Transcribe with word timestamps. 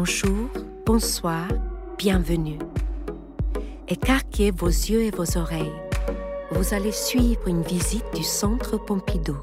bonjour, 0.00 0.48
bonsoir, 0.86 1.46
bienvenue. 1.98 2.58
Écarquez 3.86 4.50
vos 4.50 4.66
yeux 4.66 5.02
et 5.02 5.10
vos 5.10 5.36
oreilles. 5.36 5.74
Vous 6.52 6.72
allez 6.72 6.90
suivre 6.90 7.46
une 7.46 7.60
visite 7.60 8.06
du 8.14 8.22
Centre 8.22 8.78
Pompidou. 8.78 9.36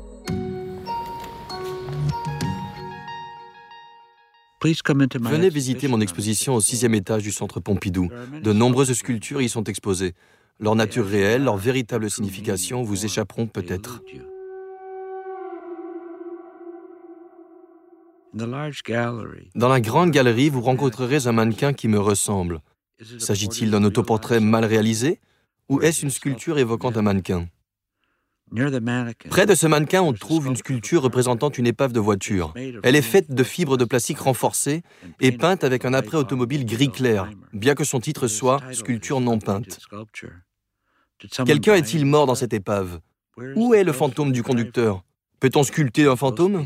Venez 4.64 5.50
visiter 5.50 5.88
mon 5.88 6.02
exposition 6.02 6.56
au 6.56 6.60
sixième 6.60 6.96
étage 6.96 7.22
du 7.22 7.32
Centre 7.32 7.60
Pompidou. 7.60 8.10
De 8.42 8.52
nombreuses 8.52 8.94
sculptures 8.94 9.44
y 9.44 9.50
sont 9.50 9.66
exposées. 9.66 10.16
Leur 10.60 10.74
nature 10.74 11.06
réelle, 11.06 11.44
leur 11.44 11.58
véritable 11.58 12.10
signification 12.10 12.82
vous 12.82 13.06
échapperont 13.06 13.46
peut-être. 13.46 14.02
Dans 19.56 19.70
la 19.70 19.82
grande 19.82 20.12
galerie, 20.12 20.50
vous 20.50 20.62
rencontrerez 20.62 21.28
un 21.28 21.32
mannequin 21.32 21.74
qui 21.74 21.88
me 21.88 22.00
ressemble. 22.00 22.62
S'agit-il 23.20 23.72
d'un 23.72 23.84
autoportrait 23.84 24.40
mal 24.40 24.66
réalisé 24.66 25.20
ou 25.70 25.82
est-ce 25.82 26.04
une 26.04 26.10
sculpture? 26.10 26.58
évoquant 26.58 26.92
un 26.96 27.02
mannequin? 27.02 27.48
Près 29.30 29.46
de 29.46 29.56
ce 29.56 29.68
mannequin, 29.68 30.02
on 30.02 30.14
trouve 30.14 30.48
une 30.48 30.56
sculpture 30.56 31.02
représentant 31.02 31.50
une 31.50 31.68
épave 31.68 31.92
de 31.92 32.00
voiture. 32.00 32.54
Elle 32.84 32.96
est 32.96 33.02
faite 33.02 33.34
de 33.34 33.44
fibres 33.44 33.76
de 33.76 33.84
plastique 33.84 34.20
renforcées 34.20 34.84
et 35.20 35.34
peinte 35.34 35.66
avec 35.66 35.84
un 35.84 35.94
après 35.94 36.18
automobile 36.18 36.66
gris 36.66 36.90
clair, 36.90 37.30
bien 37.52 37.76
que 37.76 37.84
son 37.84 38.00
titre 38.00 38.28
soit 38.28 38.62
Sculpture 38.72 39.20
non 39.20 39.40
peinte. 39.40 39.80
Quelqu'un 41.46 41.76
est-il 41.76 42.06
mort 42.06 42.26
dans 42.26 42.36
cette 42.36 42.54
épave? 42.54 43.00
Où 43.56 43.74
est 43.74 43.84
le 43.84 43.92
fantôme 43.92 44.32
du 44.32 44.44
conducteur? 44.44 45.04
Peut-on 45.40 45.64
sculpter 45.64 46.06
un 46.06 46.16
fantôme? 46.16 46.64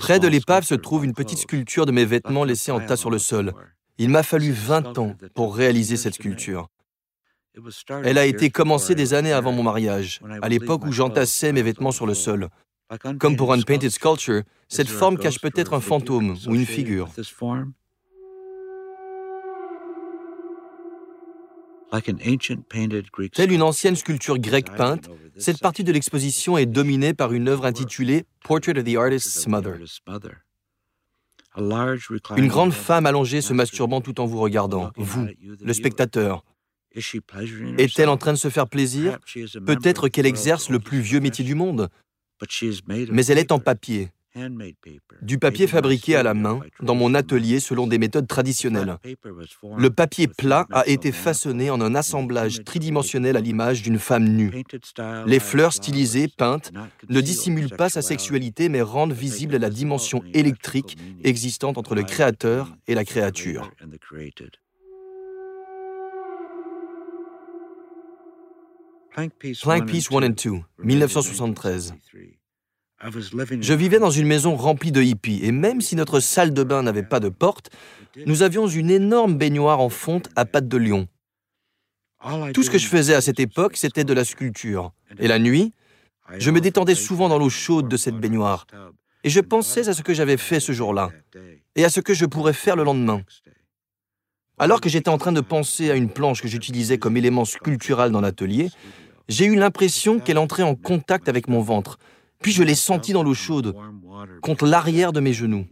Près 0.00 0.18
de 0.18 0.28
l'épave 0.28 0.64
se 0.64 0.74
trouve 0.74 1.04
une 1.04 1.14
petite 1.14 1.38
sculpture 1.38 1.86
de 1.86 1.92
mes 1.92 2.04
vêtements 2.04 2.44
laissés 2.44 2.70
en 2.72 2.80
tas 2.80 2.96
sur 2.96 3.10
le 3.10 3.18
sol. 3.18 3.52
Il 3.98 4.10
m'a 4.10 4.22
fallu 4.22 4.52
20 4.52 4.98
ans 4.98 5.16
pour 5.34 5.56
réaliser 5.56 5.96
cette 5.96 6.14
sculpture. 6.14 6.68
Elle 8.04 8.18
a 8.18 8.26
été 8.26 8.50
commencée 8.50 8.94
des 8.94 9.14
années 9.14 9.32
avant 9.32 9.52
mon 9.52 9.62
mariage, 9.62 10.20
à 10.42 10.48
l'époque 10.48 10.84
où 10.84 10.92
j'entassais 10.92 11.52
mes 11.52 11.62
vêtements 11.62 11.92
sur 11.92 12.06
le 12.06 12.14
sol. 12.14 12.48
Comme 13.18 13.36
pour 13.36 13.52
Unpainted 13.52 13.90
Sculpture, 13.90 14.42
cette 14.68 14.88
forme 14.88 15.18
cache 15.18 15.40
peut-être 15.40 15.74
un 15.74 15.80
fantôme 15.80 16.36
ou 16.46 16.54
une 16.54 16.66
figure. 16.66 17.08
Telle 23.32 23.52
une 23.52 23.62
ancienne 23.62 23.96
sculpture 23.96 24.38
grecque 24.38 24.74
peinte, 24.76 25.08
cette 25.36 25.60
partie 25.60 25.84
de 25.84 25.92
l'exposition 25.92 26.58
est 26.58 26.66
dominée 26.66 27.14
par 27.14 27.32
une 27.32 27.48
œuvre 27.48 27.64
intitulée 27.66 28.24
Portrait 28.44 28.78
of 28.78 28.84
the 28.84 28.96
Artist's 28.96 29.46
Mother. 29.46 29.78
Une 32.36 32.48
grande 32.48 32.72
femme 32.72 33.06
allongée 33.06 33.40
se 33.40 33.52
masturbant 33.52 34.00
tout 34.00 34.20
en 34.20 34.26
vous 34.26 34.40
regardant, 34.40 34.90
vous, 34.96 35.26
le 35.60 35.72
spectateur. 35.72 36.44
Est-elle 37.78 38.08
en 38.08 38.16
train 38.16 38.32
de 38.32 38.38
se 38.38 38.50
faire 38.50 38.68
plaisir? 38.68 39.18
Peut-être 39.66 40.08
qu'elle 40.08 40.26
exerce 40.26 40.70
le 40.70 40.80
plus 40.80 41.00
vieux 41.00 41.20
métier 41.20 41.44
du 41.44 41.54
monde, 41.54 41.88
mais 43.10 43.26
elle 43.26 43.38
est 43.38 43.52
en 43.52 43.58
papier, 43.58 44.10
du 45.22 45.38
papier 45.38 45.66
fabriqué 45.66 46.16
à 46.16 46.22
la 46.22 46.34
main 46.34 46.60
dans 46.80 46.94
mon 46.94 47.14
atelier 47.14 47.60
selon 47.60 47.86
des 47.86 47.98
méthodes 47.98 48.26
traditionnelles. 48.26 48.98
Le 49.76 49.90
papier 49.90 50.28
plat 50.28 50.66
a 50.70 50.86
été 50.86 51.12
façonné 51.12 51.70
en 51.70 51.80
un 51.80 51.94
assemblage 51.94 52.62
tridimensionnel 52.64 53.36
à 53.36 53.40
l'image 53.40 53.82
d'une 53.82 53.98
femme 53.98 54.28
nue. 54.28 54.64
Les 55.26 55.40
fleurs 55.40 55.72
stylisées, 55.72 56.28
peintes, 56.28 56.72
ne 57.08 57.20
dissimulent 57.20 57.76
pas 57.76 57.88
sa 57.88 58.02
sexualité 58.02 58.68
mais 58.68 58.82
rendent 58.82 59.12
visible 59.12 59.56
la 59.56 59.70
dimension 59.70 60.22
électrique 60.34 60.96
existante 61.24 61.78
entre 61.78 61.94
le 61.94 62.02
créateur 62.02 62.76
et 62.86 62.94
la 62.94 63.04
créature. 63.04 63.70
Plank 69.62 69.86
Piece 69.86 70.12
1 70.12 70.22
and 70.22 70.34
2, 70.36 70.60
1973. 70.84 71.94
Je 73.02 73.74
vivais 73.74 73.98
dans 73.98 74.10
une 74.10 74.26
maison 74.26 74.56
remplie 74.56 74.92
de 74.92 75.02
hippies, 75.02 75.40
et 75.42 75.52
même 75.52 75.80
si 75.80 75.96
notre 75.96 76.20
salle 76.20 76.54
de 76.54 76.62
bain 76.62 76.82
n'avait 76.82 77.02
pas 77.02 77.20
de 77.20 77.28
porte, 77.28 77.70
nous 78.24 78.42
avions 78.42 78.66
une 78.66 78.90
énorme 78.90 79.36
baignoire 79.36 79.80
en 79.80 79.90
fonte 79.90 80.30
à 80.34 80.46
pattes 80.46 80.68
de 80.68 80.76
lion. 80.78 81.06
Tout 82.54 82.62
ce 82.62 82.70
que 82.70 82.78
je 82.78 82.86
faisais 82.86 83.14
à 83.14 83.20
cette 83.20 83.38
époque, 83.38 83.76
c'était 83.76 84.04
de 84.04 84.14
la 84.14 84.24
sculpture. 84.24 84.92
Et 85.18 85.28
la 85.28 85.38
nuit, 85.38 85.72
je 86.38 86.50
me 86.50 86.60
détendais 86.60 86.94
souvent 86.94 87.28
dans 87.28 87.38
l'eau 87.38 87.50
chaude 87.50 87.88
de 87.88 87.96
cette 87.96 88.16
baignoire, 88.16 88.66
et 89.24 89.30
je 89.30 89.40
pensais 89.40 89.88
à 89.88 89.92
ce 89.92 90.02
que 90.02 90.14
j'avais 90.14 90.38
fait 90.38 90.60
ce 90.60 90.72
jour-là, 90.72 91.10
et 91.74 91.84
à 91.84 91.90
ce 91.90 92.00
que 92.00 92.14
je 92.14 92.24
pourrais 92.24 92.54
faire 92.54 92.76
le 92.76 92.84
lendemain. 92.84 93.20
Alors 94.58 94.80
que 94.80 94.88
j'étais 94.88 95.10
en 95.10 95.18
train 95.18 95.32
de 95.32 95.42
penser 95.42 95.90
à 95.90 95.94
une 95.96 96.08
planche 96.08 96.40
que 96.40 96.48
j'utilisais 96.48 96.96
comme 96.96 97.18
élément 97.18 97.44
sculptural 97.44 98.10
dans 98.10 98.22
l'atelier, 98.22 98.70
j'ai 99.28 99.44
eu 99.44 99.54
l'impression 99.54 100.18
qu'elle 100.18 100.38
entrait 100.38 100.62
en 100.62 100.74
contact 100.74 101.28
avec 101.28 101.48
mon 101.48 101.60
ventre, 101.60 101.98
puis 102.40 102.52
je 102.52 102.62
l'ai 102.62 102.74
sentie 102.74 103.12
dans 103.12 103.22
l'eau 103.22 103.34
chaude, 103.34 103.74
contre 104.42 104.66
l'arrière 104.66 105.12
de 105.12 105.20
mes 105.20 105.32
genoux. 105.32 105.66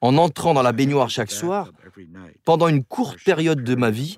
En 0.00 0.16
entrant 0.16 0.54
dans 0.54 0.62
la 0.62 0.72
baignoire 0.72 1.10
chaque 1.10 1.30
soir, 1.30 1.72
pendant 2.44 2.68
une 2.68 2.84
courte 2.84 3.22
période 3.24 3.64
de 3.64 3.74
ma 3.74 3.90
vie, 3.90 4.16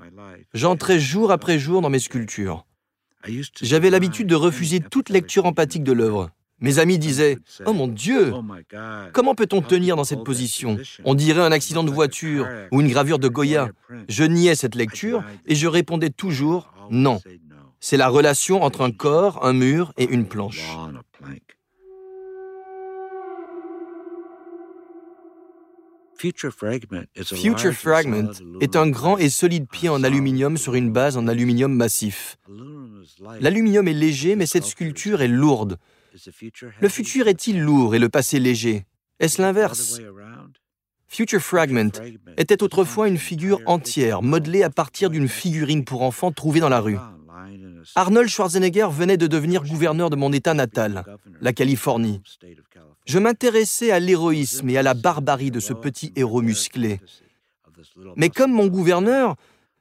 j'entrais 0.52 0.98
jour 0.98 1.32
après 1.32 1.58
jour 1.58 1.80
dans 1.80 1.90
mes 1.90 1.98
sculptures. 1.98 2.66
J'avais 3.60 3.90
l'habitude 3.90 4.26
de 4.26 4.34
refuser 4.34 4.80
toute 4.80 5.08
lecture 5.08 5.46
empathique 5.46 5.84
de 5.84 5.92
l'œuvre. 5.92 6.30
Mes 6.60 6.78
amis 6.78 6.98
disaient⁇ 6.98 7.34
Oh 7.64 7.72
mon 7.72 7.88
Dieu 7.88 8.34
Comment 9.14 9.34
peut-on 9.34 9.62
tenir 9.62 9.96
dans 9.96 10.04
cette 10.04 10.24
position? 10.24 10.78
On 11.04 11.14
dirait 11.14 11.42
un 11.42 11.52
accident 11.52 11.84
de 11.84 11.90
voiture 11.90 12.46
ou 12.70 12.82
une 12.82 12.88
gravure 12.88 13.18
de 13.18 13.28
Goya.⁇ 13.28 13.70
Je 14.08 14.24
niais 14.24 14.54
cette 14.54 14.74
lecture 14.74 15.24
et 15.46 15.54
je 15.54 15.66
répondais 15.66 16.10
toujours⁇ 16.10 16.72
Non. 16.90 17.20
C'est 17.80 17.96
la 17.96 18.08
relation 18.08 18.62
entre 18.62 18.82
un 18.82 18.90
corps, 18.90 19.44
un 19.44 19.54
mur 19.54 19.94
et 19.96 20.04
une 20.04 20.26
planche. 20.26 20.76
Future 26.20 26.52
Fragment 27.72 28.30
est 28.60 28.76
un 28.76 28.88
grand 28.90 29.16
et 29.16 29.30
solide 29.30 29.66
pied 29.70 29.88
en 29.88 30.04
aluminium 30.04 30.58
sur 30.58 30.74
une 30.74 30.92
base 30.92 31.16
en 31.16 31.26
aluminium 31.26 31.74
massif. 31.74 32.36
L'aluminium 33.40 33.88
est 33.88 33.94
léger, 33.94 34.36
mais 34.36 34.44
cette 34.44 34.64
sculpture 34.64 35.22
est 35.22 35.28
lourde. 35.28 35.78
Le 36.80 36.88
futur 36.90 37.26
est-il 37.26 37.62
lourd 37.62 37.94
et 37.94 37.98
le 37.98 38.10
passé 38.10 38.38
léger? 38.38 38.84
Est-ce 39.18 39.40
l'inverse? 39.40 39.98
Future 41.08 41.40
Fragment 41.40 41.92
était 42.36 42.62
autrefois 42.62 43.08
une 43.08 43.18
figure 43.18 43.62
entière, 43.64 44.20
modelée 44.20 44.62
à 44.62 44.70
partir 44.70 45.08
d'une 45.08 45.28
figurine 45.28 45.84
pour 45.86 46.02
enfants 46.02 46.32
trouvée 46.32 46.60
dans 46.60 46.68
la 46.68 46.80
rue. 46.80 46.98
Arnold 47.94 48.28
Schwarzenegger 48.28 48.88
venait 48.90 49.16
de 49.16 49.26
devenir 49.26 49.64
gouverneur 49.64 50.10
de 50.10 50.16
mon 50.16 50.32
État 50.34 50.52
natal, 50.52 51.04
la 51.40 51.52
Californie. 51.54 52.20
Je 53.10 53.18
m'intéressais 53.18 53.90
à 53.90 53.98
l'héroïsme 53.98 54.70
et 54.70 54.78
à 54.78 54.84
la 54.84 54.94
barbarie 54.94 55.50
de 55.50 55.58
ce 55.58 55.72
petit 55.72 56.12
héros 56.14 56.42
musclé. 56.42 57.00
Mais 58.14 58.30
comme 58.30 58.52
mon 58.52 58.68
gouverneur, 58.68 59.34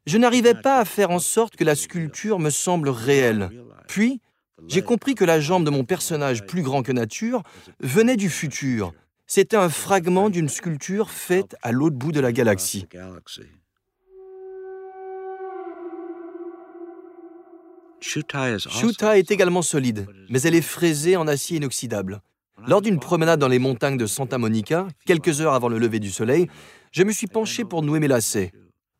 je 0.07 0.17
n'arrivais 0.17 0.55
pas 0.55 0.79
à 0.79 0.85
faire 0.85 1.11
en 1.11 1.19
sorte 1.19 1.55
que 1.55 1.63
la 1.63 1.75
sculpture 1.75 2.39
me 2.39 2.49
semble 2.49 2.89
réelle. 2.89 3.51
Puis, 3.87 4.19
j'ai 4.67 4.81
compris 4.81 5.13
que 5.13 5.25
la 5.25 5.39
jambe 5.39 5.63
de 5.63 5.69
mon 5.69 5.83
personnage 5.83 6.43
plus 6.47 6.63
grand 6.63 6.81
que 6.81 6.91
nature 6.91 7.43
venait 7.81 8.17
du 8.17 8.31
futur. 8.31 8.93
C'était 9.27 9.57
un 9.57 9.69
fragment 9.69 10.31
d'une 10.31 10.49
sculpture 10.49 11.11
faite 11.11 11.55
à 11.61 11.71
l'autre 11.71 11.97
bout 11.97 12.11
de 12.11 12.21
la 12.21 12.31
galaxie. 12.31 12.87
Shuta 17.99 19.19
est 19.19 19.29
également 19.29 19.61
solide, 19.61 20.07
mais 20.29 20.41
elle 20.41 20.55
est 20.55 20.63
fraisée 20.63 21.15
en 21.15 21.27
acier 21.27 21.57
inoxydable. 21.57 22.23
Lors 22.67 22.81
d'une 22.81 22.99
promenade 22.99 23.39
dans 23.39 23.47
les 23.47 23.59
montagnes 23.59 23.97
de 23.97 24.05
Santa 24.05 24.37
Monica, 24.37 24.87
quelques 25.05 25.41
heures 25.41 25.53
avant 25.53 25.69
le 25.69 25.77
lever 25.77 25.99
du 25.99 26.11
soleil, 26.11 26.47
je 26.91 27.03
me 27.03 27.11
suis 27.11 27.27
penché 27.27 27.65
pour 27.65 27.83
nouer 27.83 27.99
mes 27.99 28.07
lacets. 28.07 28.51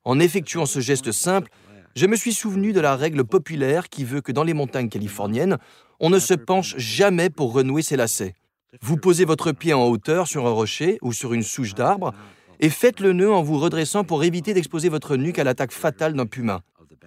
En 0.03 0.19
effectuant 0.19 0.65
ce 0.65 0.79
geste 0.79 1.11
simple, 1.11 1.49
je 1.95 2.05
me 2.05 2.15
suis 2.15 2.33
souvenu 2.33 2.73
de 2.73 2.79
la 2.79 2.95
règle 2.95 3.23
populaire 3.23 3.89
qui 3.89 4.03
veut 4.03 4.21
que 4.21 4.31
dans 4.31 4.43
les 4.43 4.53
montagnes 4.53 4.89
californiennes, 4.89 5.57
on 5.99 6.09
ne 6.09 6.19
se 6.19 6.33
penche 6.33 6.77
jamais 6.77 7.29
pour 7.29 7.53
renouer 7.53 7.81
ses 7.81 7.97
lacets. 7.97 8.35
Vous 8.81 8.97
posez 8.97 9.25
votre 9.25 9.51
pied 9.51 9.73
en 9.73 9.85
hauteur 9.85 10.27
sur 10.27 10.47
un 10.47 10.51
rocher 10.51 10.97
ou 11.01 11.11
sur 11.11 11.33
une 11.33 11.43
souche 11.43 11.73
d'arbre 11.73 12.13
et 12.59 12.69
faites 12.69 12.99
le 12.99 13.13
nœud 13.13 13.31
en 13.31 13.41
vous 13.41 13.57
redressant 13.57 14.03
pour 14.03 14.23
éviter 14.23 14.53
d'exposer 14.53 14.89
votre 14.89 15.15
nuque 15.15 15.39
à 15.39 15.43
l'attaque 15.43 15.71
fatale 15.71 16.13
d'un 16.13 16.25
puma. 16.25 16.61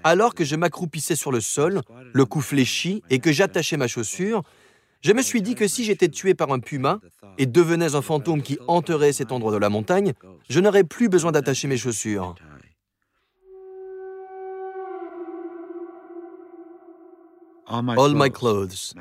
Alors 0.04 0.34
que 0.34 0.44
je 0.44 0.56
m'accroupissais 0.56 1.14
sur 1.14 1.30
le 1.30 1.40
sol, 1.40 1.80
le 2.12 2.24
cou 2.24 2.40
fléchi, 2.40 3.02
et 3.08 3.20
que 3.20 3.30
j'attachais 3.30 3.76
ma 3.76 3.86
chaussure, 3.86 4.42
je 5.02 5.12
me 5.12 5.22
suis 5.22 5.42
dit 5.42 5.54
que 5.54 5.68
si 5.68 5.84
j'étais 5.84 6.08
tué 6.08 6.34
par 6.34 6.50
un 6.52 6.60
puma 6.60 7.00
et 7.36 7.46
devenais 7.46 7.94
un 7.94 8.02
fantôme 8.02 8.42
qui 8.42 8.58
hanterait 8.68 9.12
cet 9.12 9.32
endroit 9.32 9.52
de 9.52 9.58
la 9.58 9.68
montagne, 9.68 10.12
je 10.48 10.60
n'aurais 10.60 10.84
plus 10.84 11.08
besoin 11.08 11.32
d'attacher 11.32 11.68
mes 11.68 11.76
chaussures. 11.76 12.34
All 17.66 18.14
My 18.14 18.30
Clothes, 18.30 18.94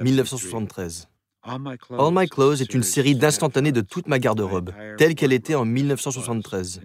1973. 0.00 1.08
All 1.42 2.12
My 2.12 2.28
Clothes 2.28 2.60
est 2.60 2.74
une 2.74 2.82
série 2.82 3.16
d'instantanés 3.16 3.72
de 3.72 3.80
toute 3.80 4.06
ma 4.06 4.18
garde-robe, 4.18 4.72
telle 4.98 5.14
qu'elle 5.14 5.32
était 5.32 5.54
en 5.54 5.64
1973. 5.64 6.82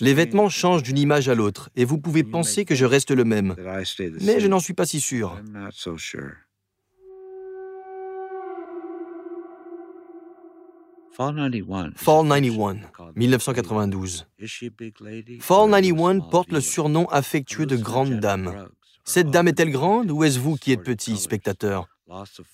Les 0.00 0.14
vêtements 0.14 0.48
changent 0.48 0.82
d'une 0.82 0.98
image 0.98 1.28
à 1.28 1.34
l'autre, 1.34 1.70
et 1.76 1.84
vous 1.84 1.98
pouvez 1.98 2.24
penser 2.24 2.64
que 2.64 2.74
je 2.74 2.84
reste 2.84 3.10
le 3.10 3.24
même, 3.24 3.54
mais 4.20 4.40
je 4.40 4.46
n'en 4.46 4.60
suis 4.60 4.74
pas 4.74 4.86
si 4.86 5.00
sûr. 5.00 5.40
Fall 11.16 11.36
91, 11.96 12.76
1992. 13.14 14.26
Fall 15.40 15.70
91 15.70 16.22
porte 16.28 16.50
le 16.50 16.60
surnom 16.60 17.06
affectueux 17.06 17.66
de 17.66 17.76
Grande 17.76 18.18
Dame. 18.18 18.68
Cette 19.04 19.30
dame 19.30 19.48
est-elle 19.48 19.70
grande 19.70 20.10
ou 20.10 20.24
est-ce 20.24 20.40
vous 20.40 20.56
qui 20.56 20.72
êtes 20.72 20.82
petit, 20.82 21.16
spectateur? 21.16 21.86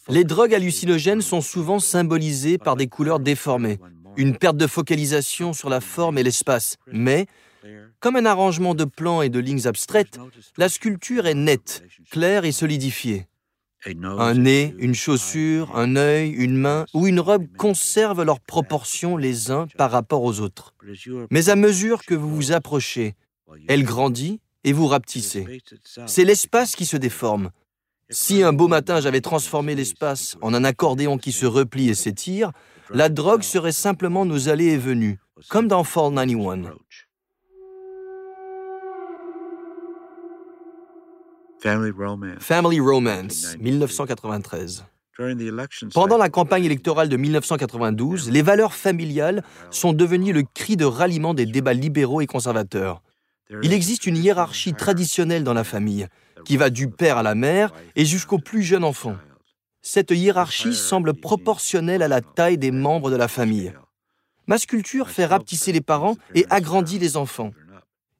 Les 0.08 0.24
drogues 0.24 0.54
hallucinogènes 0.54 1.22
sont 1.22 1.40
souvent 1.40 1.78
symbolisées 1.78 2.58
par 2.58 2.76
des 2.76 2.86
couleurs 2.86 3.20
déformées, 3.20 3.78
une 4.16 4.36
perte 4.36 4.56
de 4.56 4.66
focalisation 4.66 5.52
sur 5.52 5.68
la 5.68 5.80
forme 5.80 6.18
et 6.18 6.22
l'espace. 6.22 6.76
Mais, 6.86 7.26
comme 8.00 8.16
un 8.16 8.26
arrangement 8.26 8.74
de 8.74 8.84
plans 8.84 9.22
et 9.22 9.28
de 9.28 9.38
lignes 9.38 9.66
abstraites, 9.66 10.18
la 10.56 10.68
sculpture 10.68 11.26
est 11.26 11.34
nette, 11.34 11.84
claire 12.10 12.44
et 12.44 12.52
solidifiée. 12.52 13.26
Un 14.02 14.34
nez, 14.34 14.74
une 14.78 14.94
chaussure, 14.94 15.74
un 15.74 15.96
œil, 15.96 16.30
une 16.30 16.56
main 16.56 16.84
ou 16.92 17.06
une 17.06 17.20
robe 17.20 17.46
conservent 17.56 18.22
leurs 18.22 18.40
proportions 18.40 19.16
les 19.16 19.50
uns 19.50 19.66
par 19.78 19.90
rapport 19.90 20.22
aux 20.22 20.40
autres. 20.40 20.74
Mais 21.30 21.48
à 21.48 21.56
mesure 21.56 22.04
que 22.04 22.14
vous 22.14 22.34
vous 22.34 22.52
approchez, 22.52 23.14
elle 23.68 23.84
grandit 23.84 24.40
et 24.64 24.74
vous 24.74 24.86
rapetissez. 24.86 25.62
C'est 26.06 26.24
l'espace 26.24 26.76
qui 26.76 26.84
se 26.84 26.98
déforme. 26.98 27.50
Si 28.10 28.42
un 28.42 28.52
beau 28.52 28.68
matin 28.68 29.00
j'avais 29.00 29.20
transformé 29.20 29.74
l'espace 29.74 30.36
en 30.42 30.52
un 30.52 30.64
accordéon 30.64 31.16
qui 31.16 31.32
se 31.32 31.46
replie 31.46 31.88
et 31.88 31.94
s'étire, 31.94 32.52
la 32.92 33.08
drogue 33.08 33.42
serait 33.42 33.72
simplement 33.72 34.24
nos 34.24 34.48
allées 34.48 34.72
et 34.72 34.78
venues, 34.78 35.18
comme 35.48 35.68
dans 35.68 35.84
Fall 35.84 36.14
91. 36.14 36.70
Family 42.40 42.80
Romance, 42.80 43.56
1993. 43.60 44.84
Pendant 45.92 46.16
la 46.16 46.30
campagne 46.30 46.64
électorale 46.64 47.10
de 47.10 47.16
1992, 47.16 48.30
les 48.30 48.40
valeurs 48.40 48.72
familiales 48.72 49.44
sont 49.70 49.92
devenues 49.92 50.32
le 50.32 50.42
cri 50.54 50.76
de 50.78 50.86
ralliement 50.86 51.34
des 51.34 51.44
débats 51.44 51.74
libéraux 51.74 52.22
et 52.22 52.26
conservateurs. 52.26 53.02
Il 53.62 53.72
existe 53.72 54.06
une 54.06 54.16
hiérarchie 54.16 54.72
traditionnelle 54.72 55.44
dans 55.44 55.52
la 55.52 55.64
famille, 55.64 56.06
qui 56.44 56.56
va 56.56 56.70
du 56.70 56.88
père 56.88 57.18
à 57.18 57.22
la 57.22 57.34
mère 57.34 57.74
et 57.96 58.06
jusqu'au 58.06 58.38
plus 58.38 58.62
jeune 58.62 58.84
enfant. 58.84 59.16
Cette 59.82 60.10
hiérarchie 60.10 60.74
semble 60.74 61.14
proportionnelle 61.14 62.02
à 62.02 62.08
la 62.08 62.20
taille 62.20 62.58
des 62.58 62.70
membres 62.70 63.10
de 63.10 63.16
la 63.16 63.28
famille. 63.28 63.72
Ma 64.46 64.58
sculpture 64.58 65.10
fait 65.10 65.26
rapetisser 65.26 65.72
les 65.72 65.80
parents 65.80 66.16
et 66.34 66.44
agrandit 66.50 66.98
les 66.98 67.16
enfants. 67.16 67.52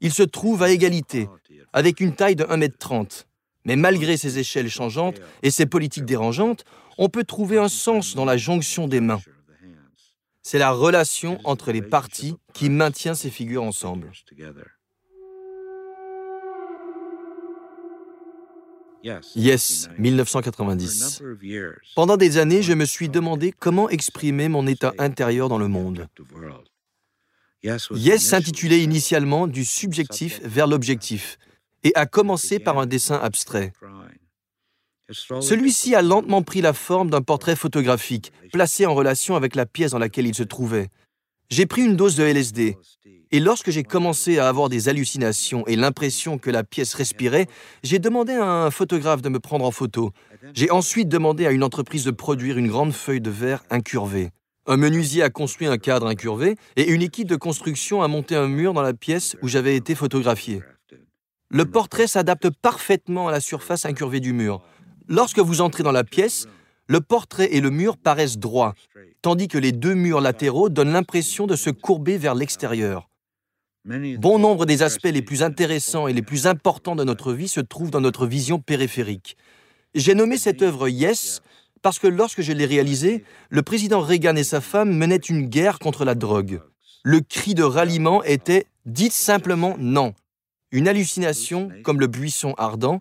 Ils 0.01 0.13
se 0.13 0.23
trouvent 0.23 0.63
à 0.63 0.71
égalité, 0.71 1.29
avec 1.73 2.01
une 2.01 2.15
taille 2.15 2.37
de 2.37 2.45
1m30. 2.45 3.25
Mais 3.67 3.77
malgré 3.77 4.17
ces 4.17 4.39
échelles 4.39 4.71
changeantes 4.71 5.21
et 5.43 5.51
ces 5.51 5.67
politiques 5.67 6.07
dérangeantes, 6.07 6.65
on 6.97 7.09
peut 7.09 7.25
trouver 7.25 7.59
un 7.59 7.69
sens 7.69 8.15
dans 8.15 8.25
la 8.25 8.39
jonction 8.39 8.89
des 8.89 9.01
mains. 9.01 9.21
C'est 10.43 10.59
la 10.59 10.71
relation 10.71 11.39
entre 11.45 11.73
les 11.73 11.83
parties 11.83 12.37
qui 12.55 12.71
maintient 12.71 13.15
ces 13.15 13.31
figures 13.31 13.63
ensemble. 13.63 14.11
Yes, 19.03 19.89
1990. 19.99 21.23
Pendant 21.95 22.17
des 22.17 22.39
années, 22.39 22.63
je 22.63 22.73
me 22.73 22.85
suis 22.85 23.09
demandé 23.09 23.53
comment 23.53 23.89
exprimer 23.89 24.49
mon 24.49 24.67
état 24.67 24.93
intérieur 24.99 25.49
dans 25.49 25.59
le 25.59 25.69
monde. 25.69 26.09
Yes 27.63 28.23
s'intitulait 28.23 28.83
initialement 28.83 29.47
du 29.47 29.65
subjectif 29.65 30.41
vers 30.43 30.67
l'objectif 30.67 31.39
et 31.83 31.93
a 31.95 32.07
commencé 32.07 32.59
par 32.59 32.79
un 32.79 32.87
dessin 32.87 33.17
abstrait. 33.17 33.73
Celui-ci 35.11 35.95
a 35.95 36.03
lentement 36.03 36.43
pris 36.43 36.61
la 36.61 36.73
forme 36.73 37.11
d'un 37.11 37.23
portrait 37.23 37.57
photographique, 37.57 38.33
placé 38.53 38.87
en 38.87 38.95
relation 38.95 39.35
avec 39.35 39.55
la 39.57 39.67
pièce 39.67 39.91
dans 39.91 39.99
laquelle 39.99 40.27
il 40.27 40.35
se 40.35 40.43
trouvait. 40.45 40.89
J'ai 41.49 41.67
pris 41.67 41.83
une 41.83 41.97
dose 41.97 42.15
de 42.17 42.23
LSD, 42.23 42.77
et 43.33 43.41
lorsque 43.41 43.71
j'ai 43.71 43.85
commencé 43.85 44.39
à 44.39 44.49
avoir 44.49 44.69
des 44.69 44.89
hallucinations 44.89 45.67
et 45.67 45.77
l'impression 45.77 46.39
que 46.39 46.51
la 46.51 46.65
pièce 46.65 46.95
respirait, 46.95 47.47
j'ai 47.83 47.99
demandé 47.99 48.33
à 48.33 48.45
un 48.45 48.71
photographe 48.71 49.23
de 49.23 49.29
me 49.29 49.39
prendre 49.39 49.65
en 49.65 49.71
photo. 49.71 50.11
J'ai 50.53 50.71
ensuite 50.71 51.09
demandé 51.09 51.47
à 51.47 51.51
une 51.51 51.63
entreprise 51.63 52.05
de 52.05 52.11
produire 52.11 52.59
une 52.59 52.69
grande 52.69 52.93
feuille 52.93 53.21
de 53.21 53.31
verre 53.31 53.63
incurvée. 53.71 54.31
Un 54.67 54.77
menuisier 54.77 55.23
a 55.23 55.31
construit 55.31 55.69
un 55.69 55.79
cadre 55.79 56.07
incurvé 56.07 56.57
et 56.77 56.91
une 56.91 57.03
équipe 57.03 57.29
de 57.29 57.37
construction 57.37 58.03
a 58.03 58.09
monté 58.09 58.37
un 58.37 58.49
mur 58.49 58.73
dans 58.73 58.83
la 58.83 58.95
pièce 58.95 59.37
où 59.43 59.49
j'avais 59.49 59.77
été 59.77 59.95
photographié. 59.95 60.63
Le 61.51 61.65
portrait 61.65 62.07
s'adapte 62.07 62.51
parfaitement 62.51 63.29
à 63.29 63.33
la 63.33 63.41
surface 63.41 63.85
incurvée 63.85 64.21
du 64.21 64.33
mur. 64.33 64.63
Lorsque 65.09 65.41
vous 65.41 65.61
entrez 65.61 65.83
dans 65.83 65.93
la 65.93 66.05
pièce, 66.05 66.47
le 66.87 67.01
portrait 67.01 67.49
et 67.53 67.61
le 67.61 67.71
mur 67.71 67.97
paraissent 67.97 68.39
droits, 68.39 68.75
tandis 69.23 69.49
que 69.49 69.59
les 69.59 69.73
deux 69.73 69.95
murs 69.95 70.21
latéraux 70.21 70.69
donnent 70.69 70.93
l'impression 70.93 71.47
de 71.47 71.57
se 71.57 71.71
courber 71.71 72.19
vers 72.19 72.35
l'extérieur. 72.35 73.10
Bon 73.87 74.39
nombre 74.39 74.67
des 74.67 74.83
aspects 74.83 75.05
les 75.05 75.23
plus 75.23 75.43
intéressants 75.43 76.07
et 76.07 76.13
les 76.13 76.21
plus 76.21 76.47
importants 76.47 76.97
de 76.97 77.05
notre 77.05 77.33
vie 77.33 77.49
se 77.49 77.61
trouvent 77.61 77.91
dans 77.91 78.03
notre 78.03 78.27
vision 78.27 78.59
périphérique. 78.59 79.39
J'ai 79.95 80.15
nommé 80.15 80.37
cette 80.37 80.61
œuvre 80.61 80.89
Yes 80.89 81.41
parce 81.81 81.99
que 81.99 82.07
lorsque 82.07 82.43
je 82.43 82.53
l'ai 82.53 82.67
réalisée, 82.67 83.25
le 83.49 83.63
président 83.63 84.01
Reagan 84.01 84.37
et 84.37 84.45
sa 84.45 84.61
femme 84.61 84.95
menaient 84.95 85.17
une 85.17 85.47
guerre 85.47 85.79
contre 85.79 86.05
la 86.05 86.15
drogue. 86.15 86.61
Le 87.05 87.21
cri 87.21 87.55
de 87.55 87.63
ralliement 87.63 88.23
était 88.23 88.67
Dites 88.85 89.13
simplement 89.13 89.77
non. 89.79 90.15
Une 90.73 90.87
hallucination, 90.87 91.71
comme 91.83 92.01
le 92.01 92.07
buisson 92.07 92.55
ardent, 92.59 92.99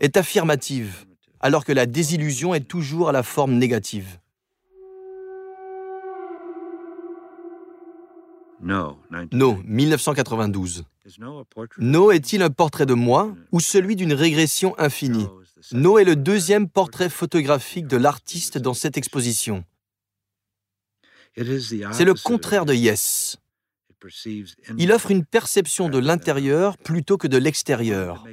est 0.00 0.16
affirmative, 0.16 1.04
alors 1.40 1.64
que 1.64 1.72
la 1.72 1.86
désillusion 1.86 2.54
est 2.54 2.66
toujours 2.66 3.10
à 3.10 3.12
la 3.12 3.22
forme 3.22 3.54
négative. 3.54 4.18
No, 8.62 8.98
1992. 9.64 10.84
No 11.78 12.12
est-il 12.12 12.42
un 12.42 12.50
portrait 12.50 12.86
de 12.86 12.94
moi 12.94 13.34
ou 13.50 13.60
celui 13.60 13.96
d'une 13.96 14.12
régression 14.12 14.78
infinie? 14.78 15.26
No 15.72 15.98
est 15.98 16.04
le 16.04 16.16
deuxième 16.16 16.68
portrait 16.68 17.08
photographique 17.08 17.86
de 17.86 17.96
l'artiste 17.96 18.58
dans 18.58 18.74
cette 18.74 18.96
exposition. 18.96 19.64
C'est 21.36 22.04
le 22.04 22.14
contraire 22.14 22.64
de 22.64 22.74
Yes. 22.74 23.36
Il 24.78 24.92
offre 24.92 25.10
une 25.10 25.24
perception 25.24 25.88
de 25.88 25.98
l'intérieur 25.98 26.76
plutôt 26.76 27.18
que 27.18 27.28
de 27.28 27.38
l'extérieur. 27.38 28.24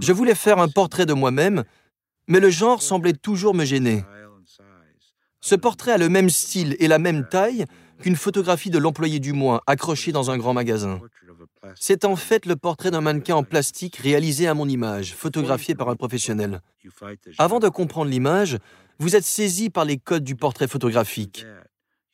Je 0.00 0.12
voulais 0.12 0.34
faire 0.34 0.58
un 0.58 0.68
portrait 0.68 1.06
de 1.06 1.14
moi-même, 1.14 1.64
mais 2.26 2.40
le 2.40 2.50
genre 2.50 2.82
semblait 2.82 3.12
toujours 3.14 3.54
me 3.54 3.64
gêner. 3.64 4.04
Ce 5.40 5.54
portrait 5.56 5.92
a 5.92 5.98
le 5.98 6.08
même 6.08 6.30
style 6.30 6.76
et 6.78 6.88
la 6.88 6.98
même 6.98 7.26
taille 7.28 7.66
qu'une 8.02 8.16
photographie 8.16 8.70
de 8.70 8.78
l'employé 8.78 9.18
du 9.20 9.32
mois 9.32 9.62
accrochée 9.66 10.12
dans 10.12 10.30
un 10.30 10.36
grand 10.36 10.52
magasin. 10.52 11.00
C'est 11.76 12.04
en 12.04 12.16
fait 12.16 12.44
le 12.44 12.56
portrait 12.56 12.90
d'un 12.90 13.00
mannequin 13.00 13.36
en 13.36 13.44
plastique 13.44 13.96
réalisé 13.96 14.46
à 14.46 14.54
mon 14.54 14.68
image, 14.68 15.14
photographié 15.14 15.74
par 15.74 15.88
un 15.88 15.96
professionnel. 15.96 16.60
Avant 17.38 17.60
de 17.60 17.68
comprendre 17.68 18.10
l'image, 18.10 18.58
vous 18.98 19.16
êtes 19.16 19.24
saisi 19.24 19.70
par 19.70 19.84
les 19.84 19.96
codes 19.96 20.24
du 20.24 20.36
portrait 20.36 20.68
photographique. 20.68 21.46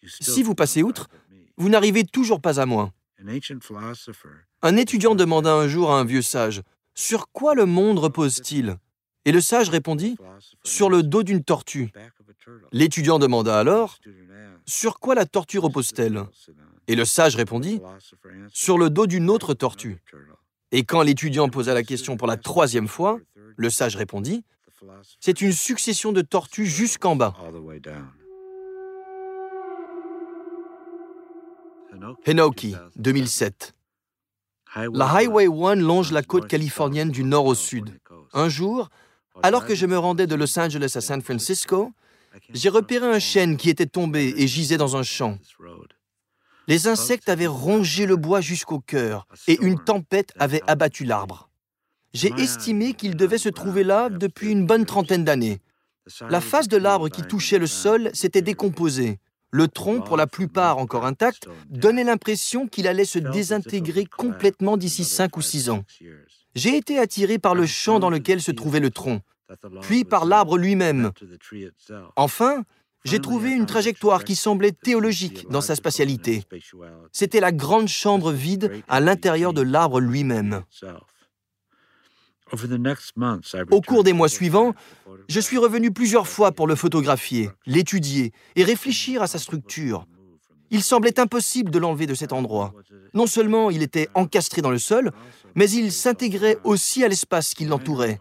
Si 0.06 0.42
vous 0.42 0.54
passez 0.54 0.82
outre, 0.82 1.08
vous 1.56 1.68
n'arrivez 1.68 2.04
toujours 2.04 2.40
pas 2.40 2.60
à 2.60 2.66
moi. 2.66 2.92
Un 4.62 4.76
étudiant 4.76 5.14
demanda 5.14 5.52
un 5.52 5.66
jour 5.66 5.90
à 5.90 5.98
un 5.98 6.04
vieux 6.04 6.22
sage 6.22 6.62
Sur 6.94 7.28
quoi 7.32 7.54
le 7.54 7.66
monde 7.66 7.98
repose-t-il? 7.98 8.76
Et 9.28 9.30
le 9.30 9.42
sage 9.42 9.68
répondit 9.68 10.16
Sur 10.64 10.88
le 10.88 11.02
dos 11.02 11.22
d'une 11.22 11.44
tortue. 11.44 11.92
L'étudiant 12.72 13.18
demanda 13.18 13.58
alors 13.58 13.98
Sur 14.64 15.00
quoi 15.00 15.14
la 15.14 15.26
tortue 15.26 15.58
repose-t-elle? 15.58 16.24
Et 16.86 16.96
le 16.96 17.04
sage 17.04 17.36
répondit 17.36 17.82
Sur 18.50 18.78
le 18.78 18.88
dos 18.88 19.06
d'une 19.06 19.28
autre 19.28 19.52
tortue. 19.52 19.98
Et 20.72 20.82
quand 20.82 21.02
l'étudiant 21.02 21.50
posa 21.50 21.74
la 21.74 21.82
question 21.82 22.16
pour 22.16 22.26
la 22.26 22.38
troisième 22.38 22.88
fois, 22.88 23.20
le 23.58 23.68
sage 23.68 23.96
répondit 23.96 24.44
C'est 25.20 25.42
une 25.42 25.52
succession 25.52 26.12
de 26.12 26.22
tortues 26.22 26.64
jusqu'en 26.64 27.14
bas. 27.14 27.36
Henoki, 32.24 32.76
2007. 32.96 33.74
La 34.94 35.12
Highway 35.12 35.48
1 35.48 35.74
longe 35.74 36.12
la 36.12 36.22
côte 36.22 36.48
californienne 36.48 37.10
du 37.10 37.24
nord 37.24 37.44
au 37.44 37.54
sud. 37.54 37.90
Un 38.32 38.48
jour, 38.48 38.88
alors 39.42 39.64
que 39.64 39.74
je 39.74 39.86
me 39.86 39.98
rendais 39.98 40.26
de 40.26 40.34
Los 40.34 40.58
Angeles 40.58 40.92
à 40.94 41.00
San 41.00 41.22
Francisco, 41.22 41.92
j'ai 42.52 42.68
repéré 42.68 43.06
un 43.06 43.18
chêne 43.18 43.56
qui 43.56 43.70
était 43.70 43.86
tombé 43.86 44.34
et 44.36 44.46
gisait 44.46 44.76
dans 44.76 44.96
un 44.96 45.02
champ. 45.02 45.38
Les 46.66 46.86
insectes 46.86 47.28
avaient 47.28 47.46
rongé 47.46 48.06
le 48.06 48.16
bois 48.16 48.40
jusqu'au 48.40 48.80
cœur 48.80 49.26
et 49.46 49.58
une 49.62 49.82
tempête 49.82 50.32
avait 50.38 50.62
abattu 50.66 51.04
l'arbre. 51.04 51.48
J'ai 52.12 52.32
estimé 52.38 52.94
qu'il 52.94 53.16
devait 53.16 53.38
se 53.38 53.48
trouver 53.48 53.84
là 53.84 54.08
depuis 54.10 54.50
une 54.50 54.66
bonne 54.66 54.86
trentaine 54.86 55.24
d'années. 55.24 55.60
La 56.28 56.40
face 56.40 56.68
de 56.68 56.76
l'arbre 56.76 57.08
qui 57.08 57.22
touchait 57.22 57.58
le 57.58 57.66
sol 57.66 58.10
s'était 58.14 58.42
décomposée. 58.42 59.18
Le 59.50 59.68
tronc, 59.68 60.00
pour 60.02 60.16
la 60.16 60.26
plupart 60.26 60.78
encore 60.78 61.06
intact, 61.06 61.48
donnait 61.70 62.04
l'impression 62.04 62.66
qu'il 62.66 62.86
allait 62.86 63.04
se 63.04 63.18
désintégrer 63.18 64.04
complètement 64.04 64.76
d'ici 64.76 65.04
cinq 65.04 65.36
ou 65.36 65.42
six 65.42 65.70
ans. 65.70 65.84
J'ai 66.54 66.76
été 66.76 66.98
attiré 66.98 67.38
par 67.38 67.54
le 67.54 67.66
champ 67.66 67.98
dans 67.98 68.10
lequel 68.10 68.42
se 68.42 68.50
trouvait 68.50 68.80
le 68.80 68.90
tronc, 68.90 69.20
puis 69.80 70.04
par 70.04 70.24
l'arbre 70.26 70.58
lui-même. 70.58 71.12
Enfin, 72.16 72.64
j'ai 73.04 73.20
trouvé 73.20 73.52
une 73.52 73.66
trajectoire 73.66 74.24
qui 74.24 74.34
semblait 74.34 74.72
théologique 74.72 75.48
dans 75.48 75.60
sa 75.60 75.76
spatialité. 75.76 76.44
C'était 77.12 77.40
la 77.40 77.52
grande 77.52 77.88
chambre 77.88 78.32
vide 78.32 78.82
à 78.88 79.00
l'intérieur 79.00 79.52
de 79.52 79.62
l'arbre 79.62 80.00
lui-même. 80.00 80.62
Au 83.70 83.80
cours 83.80 84.04
des 84.04 84.12
mois 84.12 84.28
suivants, 84.28 84.74
je 85.28 85.40
suis 85.40 85.58
revenu 85.58 85.90
plusieurs 85.90 86.26
fois 86.26 86.52
pour 86.52 86.66
le 86.66 86.74
photographier, 86.74 87.50
l'étudier 87.66 88.32
et 88.56 88.64
réfléchir 88.64 89.22
à 89.22 89.26
sa 89.26 89.38
structure. 89.38 90.06
Il 90.70 90.82
semblait 90.82 91.18
impossible 91.18 91.70
de 91.70 91.78
l'enlever 91.78 92.06
de 92.06 92.14
cet 92.14 92.32
endroit. 92.32 92.74
Non 93.14 93.26
seulement 93.26 93.70
il 93.70 93.82
était 93.82 94.08
encastré 94.14 94.60
dans 94.62 94.70
le 94.70 94.78
sol, 94.78 95.12
mais 95.54 95.70
il 95.70 95.92
s'intégrait 95.92 96.58
aussi 96.64 97.04
à 97.04 97.08
l'espace 97.08 97.54
qui 97.54 97.64
l'entourait. 97.64 98.20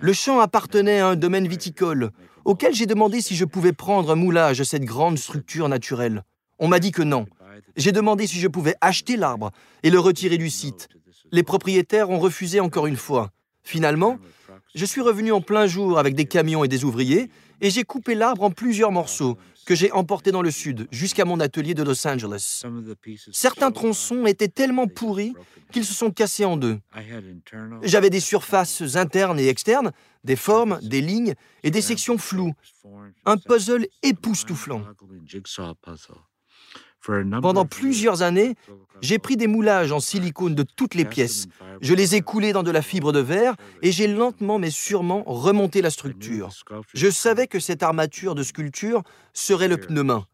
Le 0.00 0.12
champ 0.12 0.38
appartenait 0.40 1.00
à 1.00 1.08
un 1.08 1.16
domaine 1.16 1.48
viticole, 1.48 2.10
auquel 2.44 2.74
j'ai 2.74 2.86
demandé 2.86 3.20
si 3.20 3.36
je 3.36 3.44
pouvais 3.44 3.72
prendre 3.72 4.10
un 4.10 4.16
moulage 4.16 4.58
de 4.58 4.64
cette 4.64 4.84
grande 4.84 5.18
structure 5.18 5.68
naturelle. 5.68 6.24
On 6.58 6.68
m'a 6.68 6.78
dit 6.78 6.92
que 6.92 7.02
non. 7.02 7.26
J'ai 7.76 7.92
demandé 7.92 8.26
si 8.26 8.38
je 8.38 8.48
pouvais 8.48 8.74
acheter 8.80 9.16
l'arbre 9.16 9.50
et 9.82 9.90
le 9.90 9.98
retirer 9.98 10.38
du 10.38 10.50
site. 10.50 10.88
Les 11.30 11.42
propriétaires 11.42 12.10
ont 12.10 12.18
refusé 12.18 12.60
encore 12.60 12.86
une 12.86 12.96
fois. 12.96 13.30
Finalement, 13.68 14.18
je 14.74 14.86
suis 14.86 15.02
revenu 15.02 15.30
en 15.30 15.42
plein 15.42 15.66
jour 15.66 15.98
avec 15.98 16.14
des 16.14 16.24
camions 16.24 16.64
et 16.64 16.68
des 16.68 16.84
ouvriers 16.86 17.30
et 17.60 17.68
j'ai 17.68 17.84
coupé 17.84 18.14
l'arbre 18.14 18.44
en 18.44 18.50
plusieurs 18.50 18.92
morceaux 18.92 19.36
que 19.66 19.74
j'ai 19.74 19.92
emportés 19.92 20.32
dans 20.32 20.40
le 20.40 20.50
sud 20.50 20.88
jusqu'à 20.90 21.26
mon 21.26 21.38
atelier 21.38 21.74
de 21.74 21.82
Los 21.82 22.06
Angeles. 22.06 22.62
Certains 23.30 23.70
tronçons 23.70 24.24
étaient 24.24 24.48
tellement 24.48 24.86
pourris 24.86 25.34
qu'ils 25.70 25.84
se 25.84 25.92
sont 25.92 26.10
cassés 26.10 26.46
en 26.46 26.56
deux. 26.56 26.78
J'avais 27.82 28.08
des 28.08 28.20
surfaces 28.20 28.96
internes 28.96 29.38
et 29.38 29.48
externes, 29.48 29.92
des 30.24 30.36
formes, 30.36 30.78
des 30.80 31.02
lignes 31.02 31.34
et 31.62 31.70
des 31.70 31.82
sections 31.82 32.16
floues. 32.16 32.54
Un 33.26 33.36
puzzle 33.36 33.86
époustouflant. 34.02 34.82
Pendant 37.40 37.64
plusieurs 37.64 38.22
années, 38.22 38.54
j'ai 39.00 39.18
pris 39.18 39.36
des 39.36 39.46
moulages 39.46 39.92
en 39.92 40.00
silicone 40.00 40.54
de 40.54 40.62
toutes 40.62 40.94
les 40.94 41.04
pièces. 41.04 41.46
Je 41.80 41.94
les 41.94 42.16
ai 42.16 42.20
coulés 42.20 42.52
dans 42.52 42.62
de 42.62 42.70
la 42.70 42.82
fibre 42.82 43.12
de 43.12 43.20
verre 43.20 43.54
et 43.82 43.92
j'ai 43.92 44.06
lentement 44.08 44.58
mais 44.58 44.70
sûrement 44.70 45.22
remonté 45.24 45.80
la 45.80 45.90
structure. 45.90 46.50
Je 46.92 47.08
savais 47.08 47.46
que 47.46 47.60
cette 47.60 47.82
armature 47.82 48.34
de 48.34 48.42
sculpture 48.42 49.02
serait 49.32 49.68
le 49.68 49.78
pneumin. 49.78 50.26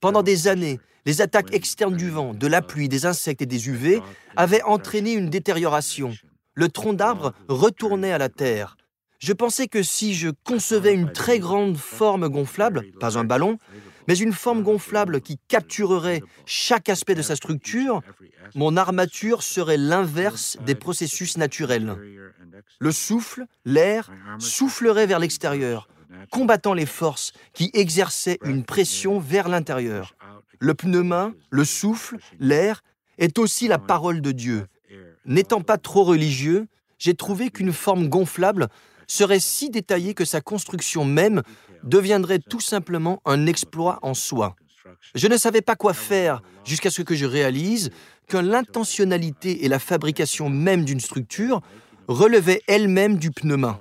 Pendant 0.00 0.22
des 0.22 0.48
années, 0.48 0.80
les 1.06 1.22
attaques 1.22 1.54
externes 1.54 1.96
du 1.96 2.10
vent, 2.10 2.34
de 2.34 2.46
la 2.46 2.60
pluie, 2.60 2.88
des 2.88 3.06
insectes 3.06 3.40
et 3.40 3.46
des 3.46 3.68
UV 3.68 4.02
avaient 4.36 4.62
entraîné 4.62 5.12
une 5.12 5.30
détérioration. 5.30 6.12
Le 6.54 6.68
tronc 6.68 6.94
d'arbre 6.94 7.32
retournait 7.48 8.12
à 8.12 8.18
la 8.18 8.28
terre. 8.28 8.76
Je 9.18 9.32
pensais 9.32 9.66
que 9.68 9.82
si 9.82 10.14
je 10.14 10.28
concevais 10.44 10.94
une 10.94 11.12
très 11.12 11.38
grande 11.38 11.76
forme 11.76 12.28
gonflable, 12.28 12.84
pas 13.00 13.18
un 13.18 13.24
ballon, 13.24 13.58
mais 14.08 14.18
une 14.18 14.32
forme 14.32 14.62
gonflable 14.62 15.20
qui 15.20 15.38
capturerait 15.48 16.22
chaque 16.46 16.88
aspect 16.88 17.14
de 17.14 17.22
sa 17.22 17.36
structure, 17.36 18.00
mon 18.54 18.76
armature 18.78 19.42
serait 19.42 19.76
l'inverse 19.76 20.56
des 20.64 20.74
processus 20.74 21.36
naturels. 21.36 21.94
Le 22.80 22.90
souffle, 22.90 23.44
l'air, 23.66 24.10
soufflerait 24.38 25.06
vers 25.06 25.18
l'extérieur, 25.18 25.88
combattant 26.30 26.72
les 26.72 26.86
forces 26.86 27.32
qui 27.52 27.70
exerçaient 27.74 28.38
une 28.44 28.64
pression 28.64 29.20
vers 29.20 29.48
l'intérieur. 29.48 30.14
Le 30.58 30.74
pneuma, 30.74 31.32
le 31.50 31.64
souffle, 31.64 32.16
l'air, 32.40 32.82
est 33.18 33.38
aussi 33.38 33.68
la 33.68 33.78
parole 33.78 34.22
de 34.22 34.32
Dieu. 34.32 34.66
N'étant 35.26 35.60
pas 35.60 35.76
trop 35.76 36.04
religieux, 36.04 36.66
j'ai 36.98 37.14
trouvé 37.14 37.50
qu'une 37.50 37.74
forme 37.74 38.08
gonflable 38.08 38.68
serait 39.08 39.40
si 39.40 39.70
détaillée 39.70 40.14
que 40.14 40.24
sa 40.24 40.40
construction 40.40 41.04
même 41.04 41.42
deviendrait 41.82 42.38
tout 42.38 42.60
simplement 42.60 43.20
un 43.24 43.46
exploit 43.46 43.98
en 44.02 44.14
soi. 44.14 44.54
Je 45.14 45.26
ne 45.26 45.36
savais 45.36 45.62
pas 45.62 45.76
quoi 45.76 45.94
faire 45.94 46.42
jusqu'à 46.64 46.90
ce 46.90 47.02
que 47.02 47.14
je 47.14 47.26
réalise 47.26 47.90
que 48.28 48.36
l'intentionnalité 48.36 49.64
et 49.64 49.68
la 49.68 49.78
fabrication 49.78 50.50
même 50.50 50.84
d'une 50.84 51.00
structure 51.00 51.62
relevaient 52.08 52.62
elles-mêmes 52.68 53.16
du 53.16 53.30
pneuma. 53.30 53.80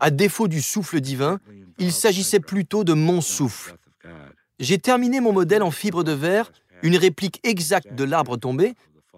À 0.00 0.10
défaut 0.10 0.48
du 0.48 0.60
souffle 0.60 1.00
divin, 1.00 1.38
il 1.78 1.92
s'agissait 1.92 2.40
plutôt 2.40 2.84
de 2.84 2.92
mon 2.92 3.20
souffle. 3.20 3.76
J'ai 4.58 4.78
terminé 4.78 5.20
mon 5.20 5.32
modèle 5.32 5.62
en 5.62 5.70
fibre 5.70 6.04
de 6.04 6.12
verre, 6.12 6.52
une 6.82 6.96
réplique 6.96 7.40
exacte 7.42 7.94
de 7.94 8.04
l'arbre 8.04 8.36
tombé. 8.36 8.74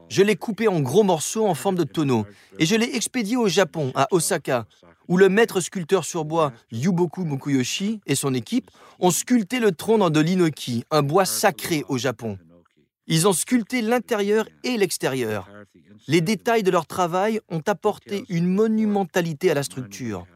Je 0.09 0.23
l'ai 0.23 0.37
coupé 0.37 0.69
en 0.69 0.81
gros 0.81 1.03
morceaux 1.03 1.47
en 1.47 1.55
forme 1.55 1.77
de 1.77 1.85
tonneau 1.85 2.27
et 2.59 2.67
je 2.67 2.77
l'ai 2.77 2.95
expédié 2.95 3.37
au 3.37 3.49
Japon, 3.49 3.93
à 3.95 4.07
Osaka, 4.13 4.67
où 5.09 5.17
le 5.17 5.29
maître 5.29 5.61
sculpteur 5.61 6.05
sur 6.05 6.25
bois 6.25 6.53
Yuboku 6.73 7.25
Mukuyoshi 7.25 8.01
et 8.07 8.15
son 8.15 8.35
équipe 8.35 8.71
ont 8.99 9.11
sculpté 9.11 9.61
le 9.61 9.73
tronc 9.73 9.99
dans 9.99 10.11
de 10.11 10.21
l'inoki, 10.21 10.85
un 10.91 11.03
bois 11.03 11.25
sacré 11.25 11.85
au 11.89 11.99
Japon. 11.99 12.39
Ils 13.07 13.29
ont 13.29 13.33
sculpté 13.33 13.83
l'intérieur 13.83 14.49
et 14.65 14.77
l'extérieur. 14.77 15.49
Les 16.09 16.21
détails 16.21 16.63
de 16.63 16.71
leur 16.71 16.87
travail 16.87 17.41
ont 17.49 17.63
apporté 17.67 18.25
une 18.29 18.47
monumentalité 18.47 19.51
à 19.51 19.55
la 19.55 19.63
structure. 19.63 20.27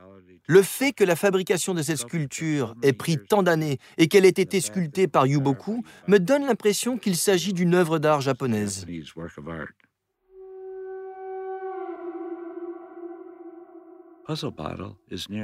Le 0.46 0.62
fait 0.62 0.92
que 0.92 1.04
la 1.04 1.14
fabrication 1.14 1.74
de 1.74 1.82
cette 1.82 1.98
sculpture 1.98 2.74
ait 2.82 2.92
pris 2.92 3.18
tant 3.18 3.44
d'années 3.44 3.78
et 3.98 4.08
qu'elle 4.08 4.24
ait 4.24 4.28
été 4.28 4.60
sculptée 4.60 5.06
par 5.06 5.26
Yuboku 5.26 5.84
me 6.08 6.18
donne 6.18 6.44
l'impression 6.44 6.98
qu'il 6.98 7.16
s'agit 7.16 7.52
d'une 7.52 7.74
œuvre 7.74 8.00
d'art 8.00 8.20
japonaise. 8.20 8.84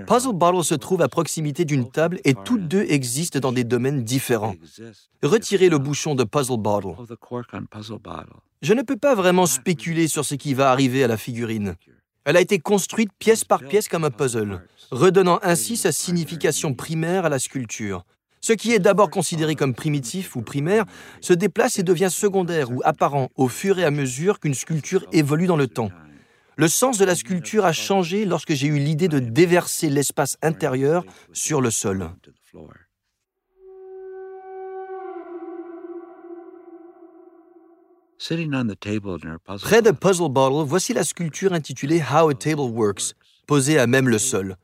Puzzle 0.07 0.33
Bottle 0.35 0.65
se 0.65 0.75
trouve 0.75 1.03
à 1.03 1.09
proximité 1.09 1.65
d'une 1.65 1.91
table 1.91 2.21
et 2.25 2.35
toutes 2.35 2.69
deux 2.69 2.85
existent 2.89 3.39
dans 3.39 3.53
des 3.53 3.65
domaines 3.65 4.05
différents. 4.05 4.55
Retirez 5.23 5.69
le 5.69 5.79
bouchon 5.79 6.15
de 6.15 6.25
Puzzle 6.25 6.59
Bottle. 6.59 6.95
Je 8.63 8.75
ne 8.75 8.83
peux 8.83 8.97
pas 8.97 9.15
vraiment 9.15 9.47
spéculer 9.47 10.09
sur 10.09 10.25
ce 10.25 10.35
qui 10.35 10.55
va 10.55 10.71
arriver 10.71 11.05
à 11.05 11.09
la 11.09 11.17
figurine. 11.17 11.77
Elle 12.25 12.37
a 12.37 12.41
été 12.41 12.59
construite 12.59 13.11
pièce 13.19 13.45
par 13.45 13.61
pièce 13.61 13.89
comme 13.89 14.05
un 14.05 14.11
puzzle, 14.11 14.61
redonnant 14.91 15.39
ainsi 15.43 15.77
sa 15.77 15.93
signification 15.93 16.75
primaire 16.75 17.25
à 17.25 17.29
la 17.29 17.39
sculpture. 17.39 18.05
Ce 18.41 18.53
qui 18.53 18.73
est 18.73 18.79
d'abord 18.79 19.11
considéré 19.11 19.57
comme 19.57 19.75
primitif 19.75 20.37
ou 20.37 20.43
primaire 20.43 20.85
se 21.21 21.33
déplace 21.33 21.79
et 21.79 21.83
devient 21.83 22.11
secondaire 22.11 22.71
ou 22.71 22.81
apparent 22.85 23.29
au 23.35 23.49
fur 23.49 23.79
et 23.79 23.85
à 23.85 23.91
mesure 23.91 24.39
qu'une 24.39 24.55
sculpture 24.55 25.05
évolue 25.13 25.47
dans 25.47 25.57
le 25.57 25.67
temps. 25.67 25.91
Le 26.59 26.69
sens 26.69 26.97
de 26.97 27.05
la 27.05 27.15
sculpture 27.15 27.67
a 27.67 27.73
changé 27.75 28.25
lorsque 28.25 28.55
j'ai 28.55 28.67
eu 28.67 28.79
l'idée 28.79 29.09
de 29.09 29.19
déverser 29.19 29.91
l'espace 29.91 30.39
intérieur 30.41 31.05
sur 31.35 31.61
le 31.61 31.71
sol. 31.71 32.11
Près 39.61 39.83
de 39.83 39.91
Puzzle 39.91 40.31
Bottle, 40.31 40.67
voici 40.67 40.95
la 40.95 41.05
sculpture 41.05 41.53
intitulée 41.53 42.01
How 42.01 42.31
a 42.31 42.35
Table 42.35 42.61
Works, 42.61 43.13
posée 43.47 43.79
à 43.79 43.87
même 43.87 44.09
le 44.09 44.19
sol. 44.19 44.57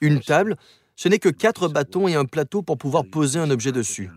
Une 0.00 0.18
table, 0.20 0.56
ce 0.96 1.08
n'est 1.08 1.20
que 1.20 1.28
quatre 1.28 1.68
bâtons 1.68 2.08
et 2.08 2.16
un 2.16 2.24
plateau 2.24 2.62
pour 2.62 2.76
pouvoir 2.76 3.04
poser 3.04 3.38
un 3.38 3.50
objet 3.50 3.70
dessus. 3.70 4.10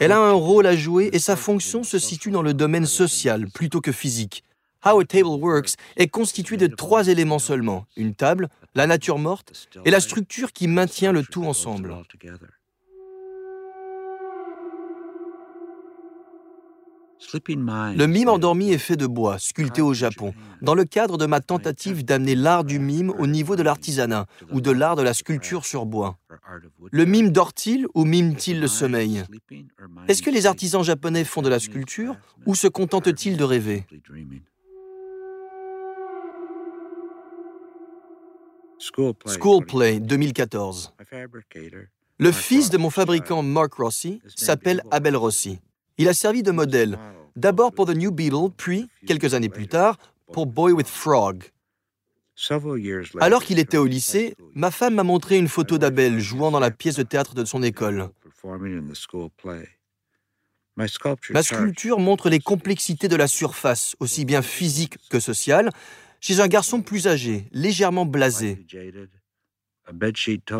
Elle 0.00 0.12
a 0.12 0.18
un 0.18 0.32
rôle 0.32 0.66
à 0.66 0.74
jouer 0.74 1.10
et 1.12 1.18
sa 1.18 1.36
fonction 1.36 1.84
se 1.84 1.98
situe 1.98 2.30
dans 2.30 2.40
le 2.40 2.54
domaine 2.54 2.86
social 2.86 3.46
plutôt 3.50 3.82
que 3.82 3.92
physique. 3.92 4.42
How 4.86 5.00
a 5.00 5.04
Table 5.04 5.40
Works 5.40 5.74
est 5.96 6.06
constitué 6.06 6.56
de 6.56 6.68
trois 6.68 7.08
éléments 7.08 7.40
seulement, 7.40 7.86
une 7.96 8.14
table, 8.14 8.48
la 8.76 8.86
nature 8.86 9.18
morte 9.18 9.68
et 9.84 9.90
la 9.90 9.98
structure 9.98 10.52
qui 10.52 10.68
maintient 10.68 11.10
le 11.10 11.24
tout 11.24 11.44
ensemble. 11.44 11.92
Le 17.96 18.06
mime 18.06 18.28
endormi 18.28 18.70
est 18.70 18.78
fait 18.78 18.94
de 18.94 19.08
bois, 19.08 19.40
sculpté 19.40 19.82
au 19.82 19.92
Japon, 19.92 20.34
dans 20.62 20.76
le 20.76 20.84
cadre 20.84 21.18
de 21.18 21.26
ma 21.26 21.40
tentative 21.40 22.04
d'amener 22.04 22.36
l'art 22.36 22.62
du 22.62 22.78
mime 22.78 23.10
au 23.18 23.26
niveau 23.26 23.56
de 23.56 23.64
l'artisanat 23.64 24.26
ou 24.52 24.60
de 24.60 24.70
l'art 24.70 24.94
de 24.94 25.02
la 25.02 25.14
sculpture 25.14 25.64
sur 25.64 25.84
bois. 25.86 26.16
Le 26.92 27.04
mime 27.06 27.30
dort-il 27.30 27.88
ou 27.94 28.04
mime-t-il 28.04 28.60
le 28.60 28.68
sommeil? 28.68 29.24
Est-ce 30.06 30.22
que 30.22 30.30
les 30.30 30.46
artisans 30.46 30.84
japonais 30.84 31.24
font 31.24 31.42
de 31.42 31.48
la 31.48 31.58
sculpture 31.58 32.16
ou 32.44 32.54
se 32.54 32.68
contentent-ils 32.68 33.36
de 33.36 33.44
rêver? 33.44 33.84
School 38.78 39.64
Play 39.66 40.00
2014. 40.00 40.92
Le 42.18 42.32
fils 42.32 42.70
de 42.70 42.78
mon 42.78 42.90
fabricant 42.90 43.42
Mark 43.42 43.74
Rossi 43.74 44.20
s'appelle 44.34 44.82
Abel 44.90 45.16
Rossi. 45.16 45.60
Il 45.98 46.08
a 46.08 46.14
servi 46.14 46.42
de 46.42 46.50
modèle, 46.50 46.98
d'abord 47.36 47.72
pour 47.72 47.86
The 47.86 47.96
New 47.96 48.10
Beetle, 48.10 48.50
puis, 48.56 48.88
quelques 49.06 49.34
années 49.34 49.48
plus 49.48 49.68
tard, 49.68 49.98
pour 50.32 50.46
Boy 50.46 50.72
with 50.72 50.88
Frog. 50.88 51.44
Alors 53.20 53.44
qu'il 53.44 53.58
était 53.58 53.78
au 53.78 53.86
lycée, 53.86 54.36
ma 54.54 54.70
femme 54.70 54.94
m'a 54.94 55.02
montré 55.02 55.38
une 55.38 55.48
photo 55.48 55.78
d'Abel 55.78 56.20
jouant 56.20 56.50
dans 56.50 56.60
la 56.60 56.70
pièce 56.70 56.96
de 56.96 57.02
théâtre 57.02 57.34
de 57.34 57.44
son 57.46 57.62
école. 57.62 58.10
Ma 60.76 61.42
sculpture 61.42 61.98
montre 61.98 62.28
les 62.28 62.40
complexités 62.40 63.08
de 63.08 63.16
la 63.16 63.28
surface, 63.28 63.96
aussi 64.00 64.26
bien 64.26 64.42
physique 64.42 64.98
que 65.08 65.18
sociale, 65.18 65.70
chez 66.26 66.40
un 66.40 66.48
garçon 66.48 66.82
plus 66.82 67.06
âgé, 67.06 67.46
légèrement 67.52 68.04
blasé. 68.04 68.66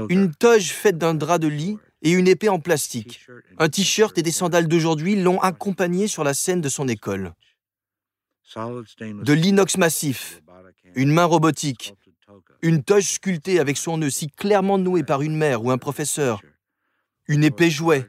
Une 0.09 0.33
toge 0.33 0.71
faite 0.71 0.97
d'un 0.97 1.15
drap 1.15 1.41
de 1.41 1.49
lit 1.49 1.77
et 2.03 2.13
une 2.13 2.29
épée 2.29 2.49
en 2.49 2.61
plastique. 2.61 3.27
Un 3.59 3.69
t-shirt 3.69 4.17
et 4.17 4.23
des 4.23 4.31
sandales 4.31 4.69
d'aujourd'hui 4.69 5.17
l'ont 5.17 5.41
accompagné 5.41 6.07
sur 6.07 6.23
la 6.23 6.35
scène 6.35 6.61
de 6.61 6.69
son 6.69 6.87
école. 6.87 7.33
De 8.55 9.33
l'inox 9.33 9.77
massif, 9.77 10.41
une 10.95 11.11
main 11.11 11.25
robotique, 11.25 11.95
une 12.63 12.85
toge 12.85 13.15
sculptée 13.15 13.59
avec 13.59 13.77
son 13.77 13.99
nœud 13.99 14.11
si 14.11 14.29
clairement 14.29 14.79
noué 14.79 15.03
par 15.03 15.23
une 15.23 15.37
mère 15.37 15.65
ou 15.65 15.73
un 15.73 15.79
professeur, 15.79 16.43
une 17.27 17.43
épée 17.43 17.71
jouet, 17.71 18.09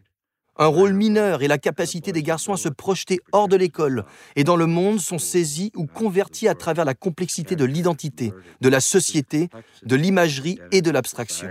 un 0.57 0.67
rôle 0.67 0.93
mineur 0.93 1.41
et 1.41 1.47
la 1.47 1.57
capacité 1.57 2.11
des 2.11 2.23
garçons 2.23 2.53
à 2.53 2.57
se 2.57 2.69
projeter 2.69 3.19
hors 3.31 3.47
de 3.47 3.55
l'école 3.55 4.05
et 4.35 4.43
dans 4.43 4.55
le 4.55 4.65
monde 4.65 4.99
sont 4.99 5.19
saisis 5.19 5.71
ou 5.75 5.85
convertis 5.85 6.47
à 6.47 6.55
travers 6.55 6.85
la 6.85 6.93
complexité 6.93 7.55
de 7.55 7.65
l'identité, 7.65 8.33
de 8.61 8.69
la 8.69 8.79
société, 8.79 9.49
de 9.83 9.95
l'imagerie 9.95 10.59
et 10.71 10.81
de 10.81 10.91
l'abstraction. 10.91 11.49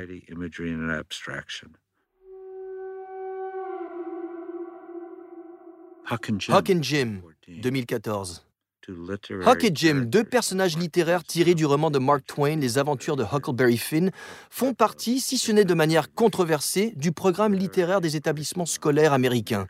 Huck 6.08 6.70
and 6.70 6.82
Jim, 6.82 7.20
2014. 7.48 8.46
Huck 8.88 9.64
et 9.64 9.70
Jim, 9.74 10.04
deux 10.06 10.24
personnages 10.24 10.76
littéraires 10.76 11.24
tirés 11.24 11.54
du 11.54 11.66
roman 11.66 11.90
de 11.90 11.98
Mark 11.98 12.24
Twain, 12.26 12.56
Les 12.56 12.78
aventures 12.78 13.16
de 13.16 13.24
Huckleberry 13.24 13.78
Finn, 13.78 14.10
font 14.50 14.74
partie, 14.74 15.20
si 15.20 15.38
ce 15.38 15.52
n'est 15.52 15.64
de 15.64 15.74
manière 15.74 16.12
controversée, 16.12 16.92
du 16.96 17.12
programme 17.12 17.54
littéraire 17.54 18.00
des 18.00 18.16
établissements 18.16 18.66
scolaires 18.66 19.12
américains. 19.12 19.66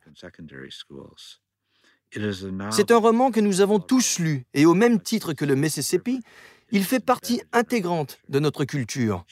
C'est 2.70 2.90
un 2.90 2.96
roman 2.98 3.30
que 3.30 3.40
nous 3.40 3.60
avons 3.60 3.78
tous 3.78 4.18
lu, 4.18 4.44
et 4.54 4.66
au 4.66 4.74
même 4.74 5.00
titre 5.00 5.32
que 5.32 5.44
le 5.44 5.54
Mississippi, 5.54 6.20
il 6.70 6.84
fait 6.84 7.00
partie 7.00 7.40
intégrante 7.52 8.18
de 8.28 8.38
notre 8.38 8.64
culture. 8.64 9.24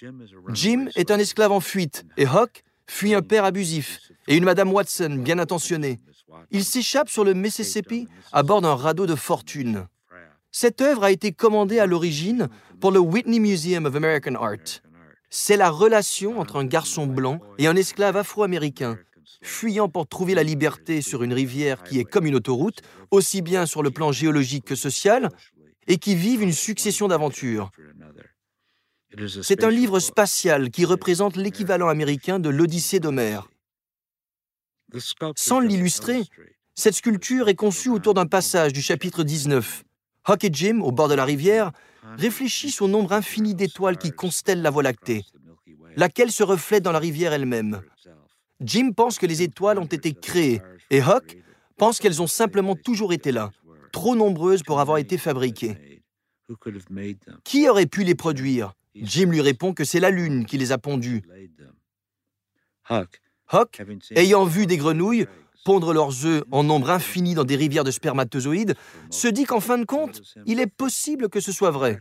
Jim 0.50 0.88
est 0.95 1.11
un 1.11 1.19
esclave 1.19 1.53
en 1.53 1.61
fuite, 1.61 2.05
et 2.17 2.26
Huck 2.26 2.64
fuit 2.87 3.14
un 3.14 3.23
père 3.23 3.45
abusif 3.45 4.00
et 4.29 4.37
une 4.37 4.45
Madame 4.45 4.73
Watson 4.73 5.21
bien 5.23 5.38
intentionnée. 5.38 6.00
Il 6.50 6.64
s'échappe 6.64 7.09
sur 7.09 7.25
le 7.25 7.35
Mississippi 7.35 8.09
à 8.33 8.43
bord 8.43 8.61
d'un 8.61 8.75
radeau 8.75 9.07
de 9.07 9.14
fortune. 9.14 9.87
Cette 10.50 10.81
œuvre 10.81 11.04
a 11.04 11.11
été 11.11 11.33
commandée 11.33 11.81
à 11.81 11.87
l'origine 11.87 12.49
pour 12.81 12.93
le 12.93 13.00
Whitney 13.00 13.40
Museum 13.40 13.87
of 13.87 13.97
American 13.97 14.35
Art. 14.37 14.81
C'est 15.31 15.57
la 15.57 15.69
relation 15.69 16.38
entre 16.38 16.57
un 16.57 16.64
garçon 16.64 17.07
blanc 17.07 17.40
et 17.59 17.66
un 17.66 17.75
esclave 17.75 18.16
afro-américain, 18.16 18.97
fuyant 19.43 19.88
pour 19.88 20.07
trouver 20.07 20.35
la 20.35 20.45
liberté 20.45 21.02
sur 21.02 21.25
une 21.25 21.33
rivière 21.33 21.83
qui 21.83 21.99
est 21.99 22.04
comme 22.04 22.26
une 22.26 22.37
autoroute, 22.37 22.83
aussi 23.11 23.43
bien 23.43 23.66
sur 23.66 23.83
le 23.83 23.90
plan 23.90 24.12
géologique 24.12 24.64
que 24.64 24.76
social, 24.76 25.28
et 25.88 25.99
qui 25.99 26.14
vivent 26.14 26.43
une 26.43 26.52
succession 26.52 27.09
d'aventures. 27.09 27.71
C'est 29.43 29.64
un 29.64 29.71
livre 29.71 29.99
spatial 29.99 30.71
qui 30.71 30.85
représente 30.85 31.37
l'équivalent 31.37 31.88
américain 31.88 32.38
de 32.38 32.49
l'Odyssée 32.49 33.00
d'Homère. 33.00 33.49
Sans 35.37 35.61
l'illustrer, 35.61 36.23
cette 36.75 36.95
sculpture 36.95 37.49
est 37.49 37.55
conçue 37.55 37.88
autour 37.88 38.14
d'un 38.14 38.26
passage 38.26 38.73
du 38.73 38.83
chapitre 38.83 39.25
19. 39.25 39.85
Huck 40.29 40.45
et 40.45 40.50
Jim, 40.53 40.81
au 40.83 40.92
bord 40.92 41.09
de 41.09 41.14
la 41.14 41.25
rivière, 41.25 41.73
réfléchissent 42.16 42.81
au 42.81 42.88
nombre 42.88 43.12
infini 43.12 43.55
d'étoiles 43.55 43.99
qui 43.99 44.11
constellent 44.11 44.62
la 44.62 44.70
Voie 44.70 44.83
lactée, 44.83 45.25
laquelle 45.97 46.33
se 46.33 46.42
reflète 46.42 46.83
dans 46.83 46.92
la 46.92 46.99
rivière 46.99 47.33
elle-même. 47.33 47.83
Jim 48.61 48.92
pense 48.92 49.18
que 49.18 49.27
les 49.27 49.42
étoiles 49.42 49.79
ont 49.79 49.85
été 49.85 50.12
créées 50.12 50.62
et 50.90 51.01
Huck 51.01 51.38
pense 51.77 51.99
qu'elles 51.99 52.23
ont 52.23 52.27
simplement 52.27 52.77
toujours 52.77 53.12
été 53.12 53.33
là, 53.33 53.51
trop 53.92 54.14
nombreuses 54.14 54.62
pour 54.62 54.81
avoir 54.81 54.99
été 54.99 55.18
fabriquées. 55.18 56.03
Qui 57.42 57.68
aurait 57.68 57.87
pu 57.87 58.05
les 58.05 58.14
produire? 58.14 58.75
Jim 58.94 59.31
lui 59.31 59.40
répond 59.40 59.73
que 59.73 59.85
c'est 59.85 60.01
la 60.01 60.11
Lune 60.11 60.47
qui 60.47 60.57
les 60.57 60.73
a 60.73 60.79
pondues. 60.79 61.23
Huck, 62.90 63.20
ayant 64.17 64.45
vu 64.45 64.67
des 64.67 64.77
grenouilles 64.77 65.27
pondre 65.64 65.93
leurs 65.93 66.27
œufs 66.27 66.45
en 66.51 66.62
nombre 66.62 66.90
infini 66.90 67.35
dans 67.35 67.45
des 67.45 67.57
rivières 67.57 67.85
de 67.85 67.90
spermatozoïdes, 67.90 68.75
se 69.11 69.29
dit 69.29 69.45
qu'en 69.45 69.61
fin 69.61 69.79
de 69.79 69.85
compte, 69.85 70.21
il 70.47 70.61
est 70.61 70.67
possible 70.67 71.29
que 71.29 71.40
ce 71.40 71.53
soit 71.53 71.71
vrai. 71.71 72.01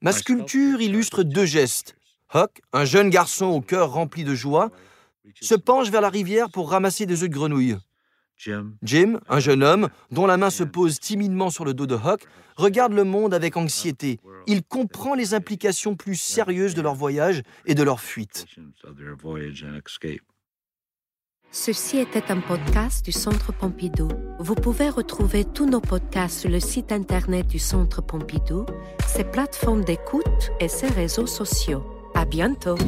Ma 0.00 0.12
sculpture 0.12 0.80
illustre 0.80 1.22
deux 1.22 1.44
gestes. 1.44 1.94
Huck, 2.34 2.62
un 2.72 2.84
jeune 2.84 3.10
garçon 3.10 3.46
au 3.46 3.60
cœur 3.60 3.92
rempli 3.92 4.24
de 4.24 4.34
joie, 4.34 4.70
se 5.40 5.54
penche 5.54 5.90
vers 5.90 6.00
la 6.00 6.08
rivière 6.08 6.50
pour 6.50 6.70
ramasser 6.70 7.06
des 7.06 7.22
œufs 7.22 7.28
de 7.28 7.34
grenouilles. 7.34 7.76
Jim, 8.82 9.20
un 9.28 9.40
jeune 9.40 9.62
homme, 9.62 9.88
dont 10.10 10.26
la 10.26 10.36
main 10.36 10.50
se 10.50 10.64
pose 10.64 10.98
timidement 10.98 11.50
sur 11.50 11.64
le 11.64 11.74
dos 11.74 11.86
de 11.86 11.94
Huck, 11.94 12.24
regarde 12.56 12.92
le 12.92 13.04
monde 13.04 13.34
avec 13.34 13.56
anxiété. 13.56 14.20
Il 14.46 14.62
comprend 14.62 15.14
les 15.14 15.34
implications 15.34 15.96
plus 15.96 16.16
sérieuses 16.16 16.74
de 16.74 16.82
leur 16.82 16.94
voyage 16.94 17.42
et 17.66 17.74
de 17.74 17.82
leur 17.82 18.00
fuite. 18.00 18.46
Ceci 21.54 21.98
était 21.98 22.32
un 22.32 22.40
podcast 22.40 23.04
du 23.04 23.12
Centre 23.12 23.52
Pompidou. 23.52 24.08
Vous 24.38 24.54
pouvez 24.54 24.88
retrouver 24.88 25.44
tous 25.44 25.66
nos 25.66 25.82
podcasts 25.82 26.40
sur 26.40 26.50
le 26.50 26.60
site 26.60 26.92
internet 26.92 27.46
du 27.46 27.58
Centre 27.58 28.00
Pompidou, 28.00 28.64
ses 29.06 29.24
plateformes 29.24 29.84
d'écoute 29.84 30.50
et 30.60 30.68
ses 30.68 30.88
réseaux 30.88 31.26
sociaux. 31.26 31.84
À 32.14 32.24
bientôt! 32.24 32.78